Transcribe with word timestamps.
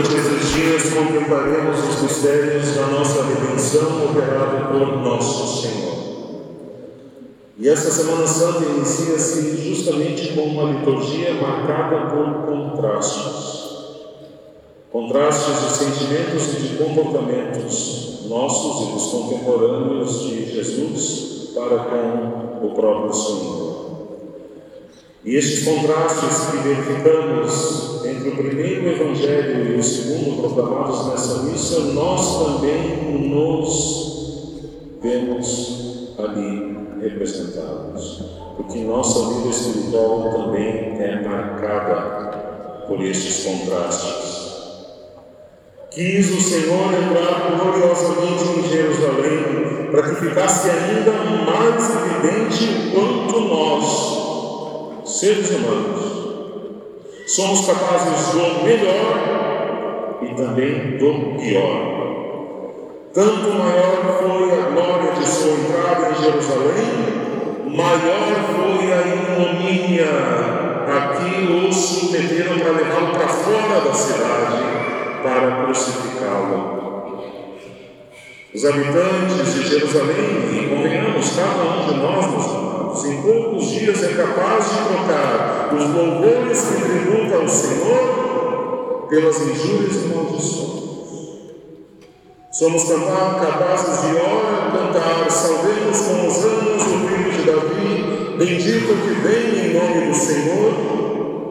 Durante 0.00 0.16
esses 0.16 0.52
dias 0.54 0.94
contemplaremos 0.94 1.78
os 1.78 2.02
mistérios 2.02 2.74
da 2.74 2.86
nossa 2.86 3.22
redenção 3.22 4.06
operado 4.06 4.72
por 4.72 4.96
nosso 4.96 5.60
Senhor. 5.60 5.94
E 7.58 7.68
esta 7.68 7.90
Semana 7.90 8.26
Santa 8.26 8.64
inicia-se 8.64 9.58
justamente 9.58 10.32
com 10.32 10.40
uma 10.40 10.72
liturgia 10.72 11.34
marcada 11.34 12.14
por 12.14 12.46
contrastes. 12.46 13.60
Contrastes 14.90 15.60
de 15.60 15.70
sentimentos 15.70 16.54
e 16.54 16.62
de 16.62 16.76
comportamentos 16.82 18.20
nossos 18.26 18.88
e 18.88 18.92
dos 18.92 19.06
contemporâneos 19.06 20.20
de 20.22 20.50
Jesus 20.50 21.50
para 21.54 21.78
com 21.78 22.66
o 22.66 22.70
próprio 22.74 23.12
Senhor. 23.12 23.59
E 25.22 25.36
estes 25.36 25.64
contrastes 25.64 26.46
que 26.46 26.56
verificamos 26.68 28.04
entre 28.06 28.30
o 28.30 28.36
primeiro 28.36 28.88
Evangelho 28.88 29.76
e 29.76 29.78
o 29.78 29.82
segundo 29.82 30.40
proclamados 30.40 31.08
nessa 31.08 31.42
missa, 31.42 31.80
nós 31.92 32.38
também 32.44 33.28
nos 33.28 34.10
vemos 35.02 36.14
ali 36.18 36.76
representados, 37.02 38.22
porque 38.56 38.78
nossa 38.80 39.34
vida 39.34 39.48
espiritual 39.48 40.30
também 40.32 41.00
é 41.00 41.22
marcada 41.22 42.86
por 42.86 43.02
estes 43.02 43.44
contrastes. 43.44 44.40
Quis 45.90 46.30
o 46.30 46.40
Senhor 46.40 46.94
entrar 46.94 47.58
gloriosamente 47.58 48.58
em 48.58 48.68
Jerusalém 48.68 49.90
para 49.90 50.02
que 50.02 50.14
ficasse 50.20 50.70
ainda 50.70 51.12
mais 51.44 51.90
evidente 51.90 52.92
quanto 52.94 53.40
nós, 53.40 53.49
seres 55.20 55.50
humanos, 55.50 56.00
somos 57.26 57.66
capazes 57.66 58.28
do 58.28 58.64
melhor 58.64 60.18
e 60.22 60.34
também 60.34 60.96
do 60.96 61.36
pior. 61.38 61.76
Tanto 63.12 63.50
maior 63.50 64.18
foi 64.18 64.50
a 64.50 64.62
glória 64.70 65.12
de 65.12 65.26
sua 65.28 65.52
entrada 65.58 66.08
em 66.08 66.22
Jerusalém, 66.22 66.88
maior 67.66 68.32
foi 68.56 68.92
a 68.94 69.00
ignomínia 69.06 70.08
a 70.88 71.18
que 71.18 71.52
o 71.52 71.70
submeteram 71.70 72.58
para 72.58 72.70
levá-lo 72.70 73.12
para 73.12 73.28
fora 73.28 73.80
da 73.82 73.92
cidade 73.92 74.62
para 75.22 75.64
crucificá-lo. 75.66 76.80
Os 78.54 78.64
habitantes 78.64 79.54
de 79.54 79.68
Jerusalém, 79.68 80.48
e 80.50 80.66
convenhamos, 80.66 81.36
cada 81.36 81.62
um 81.62 81.86
de 81.86 81.94
nós, 81.98 82.24
amados, 82.24 83.04
em 83.04 83.20
poucos 83.20 83.49
dias 83.80 84.02
é 84.04 84.12
capaz 84.12 84.64
de 84.68 84.76
trocar 84.88 85.70
os 85.74 85.94
louvores 85.94 86.60
que 86.60 86.82
tributa 86.82 87.36
ao 87.36 87.48
Senhor 87.48 89.06
pelas 89.08 89.40
injúrias 89.40 89.96
e 89.96 90.08
maldições. 90.14 90.80
Somos 92.52 92.84
capazes 92.84 94.02
de 94.02 94.16
ora 94.16 94.70
cantar, 94.70 95.30
salvemos 95.30 95.98
com 95.98 96.26
os 96.26 96.44
anos 96.44 96.82
o 96.82 97.08
filho 97.08 97.32
de 97.32 97.42
Davi, 97.44 98.36
bendito 98.36 98.88
que 99.00 99.14
vem 99.22 99.44
em 99.64 99.72
nome 99.72 100.08
do 100.08 100.14
Senhor, 100.14 100.70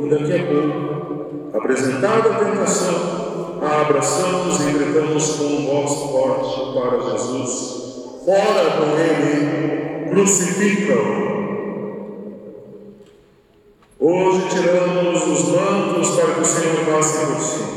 e 0.00 0.08
daqui 0.08 0.32
a 0.32 0.46
pouco, 0.46 1.58
apresentada 1.58 2.30
a 2.30 2.34
tentação, 2.34 3.58
a 3.60 3.80
abraçamos 3.80 4.60
e 4.60 4.72
gritamos 4.72 5.36
com 5.36 5.66
voz 5.66 5.92
forte 6.12 6.72
para 6.72 7.10
Jesus: 7.10 7.82
Fora 8.24 8.70
com 8.78 8.96
ele, 8.96 10.10
crucificam. 10.10 11.41
Hoje 14.04 14.48
tiramos 14.48 15.22
os 15.28 15.48
mantos 15.50 16.16
para 16.16 16.34
que 16.34 16.40
o 16.40 16.44
Senhor 16.44 16.86
passe 16.86 17.24
por 17.24 17.40
cima. 17.40 17.72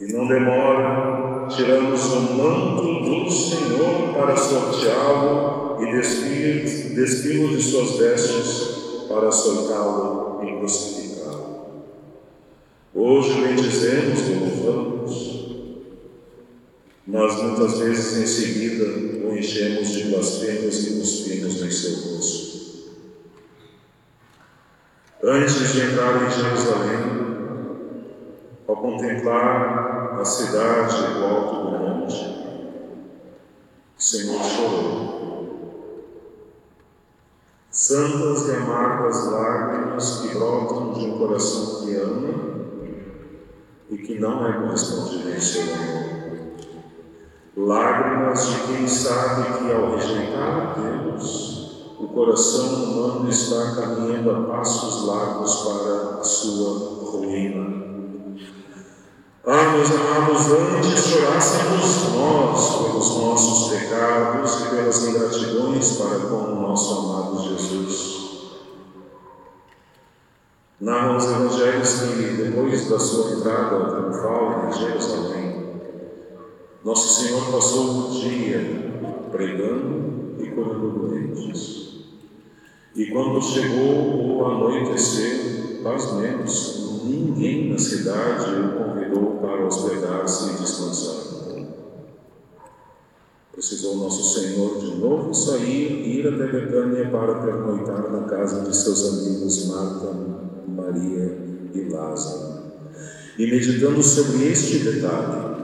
E 0.00 0.12
não 0.12 0.28
demora, 0.28 1.48
tiramos 1.48 2.04
o 2.12 2.20
manto 2.20 2.82
do 3.02 3.28
Senhor 3.28 4.14
para 4.14 4.36
sorteá-lo 4.36 5.82
e 5.82 5.96
despí-lo 6.94 7.56
de 7.56 7.60
suas 7.60 7.96
vestes 7.98 9.08
para 9.08 9.32
soltá-lo 9.32 10.44
e 10.44 10.58
crucificá-lo. 10.58 11.58
Hoje 12.94 13.40
bendizemos 13.40 14.20
e 14.28 14.32
louvamos, 14.34 15.48
mas 17.04 17.42
muitas 17.42 17.78
vezes 17.80 18.16
em 18.16 18.26
seguida 18.28 18.84
o 19.26 19.36
enchemos 19.36 19.88
de 19.88 20.04
blasfêmias 20.04 20.86
e 20.86 21.00
cuspimos 21.00 21.62
em 21.62 21.70
seu 21.72 22.14
rosto. 22.14 22.67
Antes 25.30 25.74
de 25.74 25.82
entrar 25.82 26.24
em 26.24 26.30
Jerusalém, 26.30 27.26
ao 28.66 28.76
contemplar 28.76 30.18
a 30.18 30.24
cidade 30.24 30.96
do 31.12 31.24
alto 31.26 31.54
do 31.54 31.78
monte, 31.78 32.16
o 33.98 34.02
Senhor 34.02 34.42
chorou. 34.42 35.98
Santas 37.70 38.48
e 38.48 38.56
amargas 38.56 39.30
lágrimas 39.30 40.20
que 40.20 40.34
brotam 40.34 40.94
de 40.94 41.04
um 41.04 41.18
coração 41.18 41.84
que 41.84 41.94
ama 41.96 42.34
e 43.90 43.98
que 43.98 44.18
não 44.18 44.48
é 44.48 44.52
correspondência 44.54 45.62
Lágrimas 47.54 48.46
de 48.46 48.60
quem 48.62 48.88
sabe 48.88 49.58
que 49.58 49.72
ao 49.72 49.94
rejeitar 49.94 50.74
Deus, 50.80 51.47
o 51.98 52.06
coração 52.08 52.84
humano 52.84 53.28
está 53.28 53.72
caminhando 53.74 54.30
a 54.30 54.40
passos 54.42 55.04
largos 55.06 55.54
para 55.56 56.20
a 56.20 56.24
sua 56.24 57.10
ruína. 57.10 57.78
Ah, 59.44 59.72
meus 59.72 59.90
amados, 59.90 60.46
antes 60.52 61.04
chorássemos 61.06 62.12
nós 62.14 62.76
pelos 62.76 63.16
nossos 63.16 63.70
pecados 63.70 64.60
e 64.60 64.68
pelas 64.68 65.08
ingratidões 65.08 65.96
para 65.96 66.20
com 66.20 66.36
o 66.36 66.60
nosso 66.60 66.98
amado 66.98 67.48
Jesus. 67.48 68.18
Narram 70.80 71.16
os 71.16 71.24
evangelhos 71.24 72.00
que, 72.02 72.42
depois 72.42 72.88
da 72.88 73.00
sua 73.00 73.32
entrada 73.32 73.86
triunfal 73.86 74.68
em 74.68 74.72
Jerusalém, 74.72 75.80
nosso 76.84 77.20
Senhor 77.20 77.50
passou 77.50 78.06
o 78.06 78.10
dia 78.10 79.28
pregando 79.32 80.36
e 80.38 80.50
curando 80.50 80.90
doentes. 80.90 81.87
E 82.94 83.06
quando 83.06 83.42
chegou 83.42 84.38
o 84.38 84.44
anoitecer, 84.44 85.82
menos 86.16 87.02
ninguém 87.04 87.70
na 87.70 87.78
cidade 87.78 88.50
o 88.60 88.84
convidou 88.84 89.36
para 89.40 89.66
hospedar-se 89.66 90.50
e 90.50 90.58
descansar. 90.58 91.28
Precisou 93.52 93.96
nosso 93.96 94.38
Senhor 94.38 94.78
de 94.78 94.94
novo 94.96 95.34
sair 95.34 95.90
e 95.90 96.20
ir 96.20 96.28
até 96.28 96.46
Betânia 96.46 97.10
para 97.10 97.40
pernoitar 97.40 98.10
na 98.10 98.22
casa 98.28 98.62
de 98.62 98.76
seus 98.76 99.04
amigos 99.08 99.66
Marta, 99.66 100.14
Maria 100.68 101.38
e 101.74 101.88
Lázaro. 101.90 102.58
E 103.36 103.50
meditando 103.50 104.02
sobre 104.02 104.46
este 104.46 104.78
detalhe, 104.78 105.56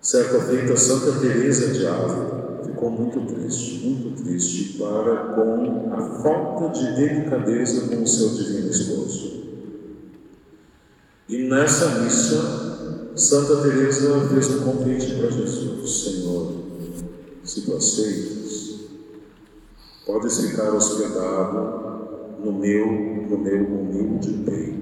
certa 0.00 0.40
feita 0.40 0.76
Santa 0.76 1.20
Teresa 1.20 1.68
de 1.68 1.86
Ávila 1.86 2.49
ficou 2.80 2.90
muito 2.90 3.20
triste, 3.20 3.86
muito 3.86 4.22
triste 4.22 4.78
para 4.78 5.34
com 5.34 5.92
a 5.92 6.00
falta 6.22 6.70
de 6.70 6.96
delicadeza 6.96 7.88
com 7.88 8.02
o 8.02 8.06
seu 8.06 8.30
divino 8.30 8.70
esposo. 8.70 9.40
E 11.28 11.46
nessa 11.46 12.00
missa, 12.00 13.12
Santa 13.14 13.56
Teresa 13.56 14.28
fez 14.28 14.50
um 14.54 14.64
convite 14.64 15.14
para 15.14 15.30
Jesus, 15.30 15.90
Senhor, 15.90 16.52
se 17.44 17.60
tu 17.60 17.76
aceitas, 17.76 18.80
podes 20.06 20.40
ficar 20.40 20.74
hospedado 20.74 22.38
no 22.42 22.52
meu, 22.52 22.86
no 23.28 23.38
meu 23.38 23.66
humilde 23.66 24.32
peito. 24.46 24.80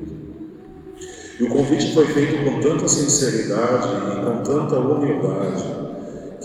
E 1.41 1.43
o 1.43 1.49
convite 1.49 1.93
foi 1.93 2.07
feito 2.07 2.45
com 2.45 2.61
tanta 2.61 2.87
sinceridade 2.87 3.89
e 3.89 4.25
com 4.25 4.43
tanta 4.43 4.79
humildade 4.79 5.88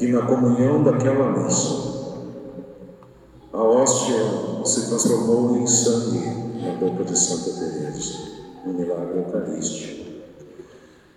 que 0.04 0.12
na 0.12 0.24
comunhão 0.24 0.84
daquela 0.84 1.32
missa 1.32 1.94
a 3.54 3.64
hóstia 3.64 4.18
se 4.66 4.88
transformou 4.88 5.56
em 5.58 5.66
sangue 5.66 6.20
na 6.62 6.74
boca 6.74 7.06
de 7.06 7.18
Santa 7.18 7.58
Teresa 7.58 8.34
no 8.66 8.74
milagre 8.74 9.20
eucarístico. 9.20 10.04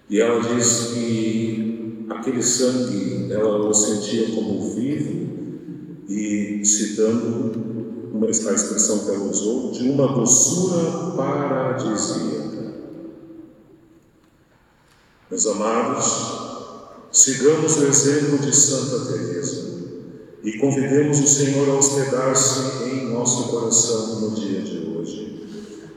E 0.08 0.20
ela 0.20 0.40
diz 0.40 0.92
que 0.92 2.06
aquele 2.10 2.40
sangue 2.40 3.32
ela 3.32 3.68
o 3.68 3.74
sentia 3.74 4.32
como 4.36 4.70
vivo 4.70 5.26
e 6.08 6.64
citando 6.64 8.12
uma, 8.12 8.30
expressão 8.30 9.00
que 9.00 9.10
ela 9.10 9.24
usou 9.24 9.72
de 9.72 9.90
uma 9.90 10.14
doçura 10.14 11.16
paradisíaca. 11.16 12.72
Meus 15.28 15.46
amados, 15.46 16.55
sigamos 17.16 17.78
o 17.78 17.86
exemplo 17.86 18.36
de 18.36 18.54
Santa 18.54 19.10
Teresa 19.10 19.64
e 20.44 20.58
convidemos 20.58 21.18
o 21.18 21.26
Senhor 21.26 21.66
a 21.70 21.78
hospedar-se 21.78 22.90
em 22.90 23.10
nosso 23.10 23.48
coração 23.48 24.20
no 24.20 24.30
dia 24.32 24.60
de 24.60 24.86
hoje, 24.86 25.48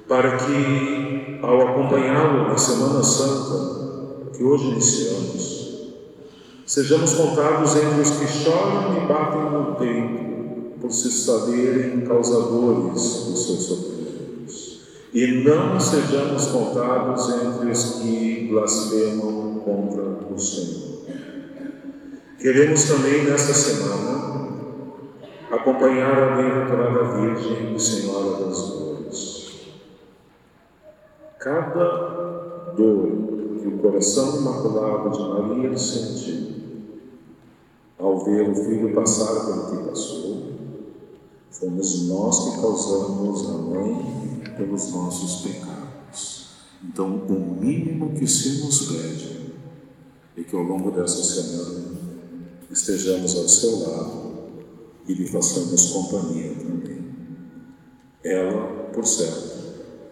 para 0.08 0.38
que 0.38 1.40
ao 1.42 1.68
acompanhá-lo 1.68 2.48
na 2.48 2.58
Semana 2.58 3.04
Santa, 3.04 4.32
que 4.32 4.42
hoje 4.46 4.70
iniciamos, 4.70 5.94
sejamos 6.66 7.14
contados 7.14 7.76
entre 7.76 8.02
os 8.02 8.12
que 8.12 8.26
choram 8.26 9.04
e 9.04 9.06
batem 9.06 9.52
no 9.52 9.76
peito 9.76 10.80
por 10.80 10.90
se 10.90 11.12
saberem 11.12 12.00
causadores 12.06 12.94
dos 12.94 13.46
seus 13.46 13.64
sofrimentos, 13.64 14.80
e 15.14 15.44
não 15.44 15.78
sejamos 15.78 16.46
contados 16.46 17.28
entre 17.28 17.72
os 17.72 17.84
que 17.96 18.48
blasfemam 18.50 19.60
contra 19.66 20.34
o 20.34 20.40
Senhor. 20.40 20.99
Queremos 22.40 22.86
também 22.86 23.26
nesta 23.26 23.54
semana 23.54 24.48
acompanhar 25.52 26.18
a 26.18 26.36
bem-aventurada 26.38 27.20
Virgem 27.20 27.76
e 27.76 27.80
Senhora 27.80 28.46
das 28.46 28.58
Dores. 28.70 29.60
Cada 31.38 32.74
dor 32.78 33.10
que 33.60 33.68
o 33.68 33.78
coração 33.80 34.38
imaculado 34.38 35.10
de 35.10 35.20
Maria 35.20 35.78
sentiu 35.78 36.56
ao 37.98 38.24
ver 38.24 38.50
o 38.50 38.56
filho 38.56 38.96
passar 38.96 39.46
pelo 39.46 39.72
que 39.72 39.90
passou, 39.90 40.54
fomos 41.52 42.08
nós 42.08 42.40
que 42.40 42.62
causamos 42.62 43.50
a 43.50 43.58
mãe 43.58 44.44
pelos 44.56 44.94
nossos 44.94 45.42
pecados. 45.42 46.52
Então, 46.86 47.06
o 47.06 47.58
mínimo 47.60 48.18
que 48.18 48.26
se 48.26 48.64
nos 48.64 48.88
pede 48.88 49.56
é 50.38 50.42
que 50.42 50.56
ao 50.56 50.64
longo 50.64 50.90
dessa 50.90 51.22
semana 51.22 51.99
estejamos 52.72 53.36
ao 53.36 53.48
seu 53.48 53.80
lado 53.80 54.30
e 55.08 55.14
lhe 55.14 55.28
façamos 55.28 55.92
companhia 55.92 56.54
também. 56.56 57.10
Ela, 58.24 58.90
por 58.94 59.06
certo, 59.06 59.50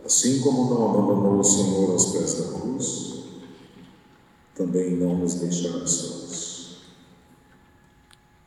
assim 0.05 0.39
como 0.39 0.69
não 0.69 0.89
abandonou 0.89 1.39
o 1.39 1.43
Senhor 1.43 1.91
aos 1.91 2.05
pés 2.07 2.33
da 2.35 2.59
cruz, 2.59 3.23
também 4.55 4.95
não 4.95 5.17
nos 5.17 5.35
deixará 5.35 5.85
só. 5.85 6.26